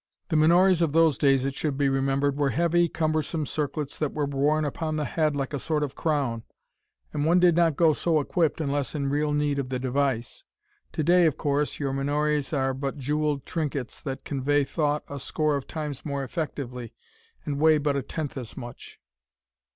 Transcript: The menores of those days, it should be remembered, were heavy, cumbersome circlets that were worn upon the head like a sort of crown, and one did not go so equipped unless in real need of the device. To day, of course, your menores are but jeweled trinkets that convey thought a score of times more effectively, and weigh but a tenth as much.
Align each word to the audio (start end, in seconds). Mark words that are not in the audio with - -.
The 0.29 0.35
menores 0.35 0.81
of 0.81 0.93
those 0.93 1.15
days, 1.15 1.45
it 1.45 1.53
should 1.53 1.77
be 1.77 1.87
remembered, 1.87 2.35
were 2.35 2.49
heavy, 2.49 2.89
cumbersome 2.89 3.45
circlets 3.45 3.99
that 3.99 4.13
were 4.15 4.25
worn 4.25 4.65
upon 4.65 4.95
the 4.95 5.05
head 5.05 5.35
like 5.35 5.53
a 5.53 5.59
sort 5.59 5.83
of 5.83 5.93
crown, 5.93 6.41
and 7.13 7.23
one 7.23 7.39
did 7.39 7.55
not 7.55 7.75
go 7.75 7.93
so 7.93 8.19
equipped 8.19 8.59
unless 8.59 8.95
in 8.95 9.11
real 9.11 9.31
need 9.31 9.59
of 9.59 9.69
the 9.69 9.77
device. 9.77 10.43
To 10.93 11.03
day, 11.03 11.27
of 11.27 11.37
course, 11.37 11.77
your 11.77 11.93
menores 11.93 12.51
are 12.51 12.73
but 12.73 12.97
jeweled 12.97 13.45
trinkets 13.45 14.01
that 14.01 14.25
convey 14.25 14.63
thought 14.63 15.03
a 15.07 15.19
score 15.19 15.55
of 15.55 15.67
times 15.67 16.03
more 16.03 16.23
effectively, 16.23 16.93
and 17.45 17.59
weigh 17.59 17.77
but 17.77 17.95
a 17.95 18.01
tenth 18.01 18.35
as 18.37 18.57
much. 18.57 18.99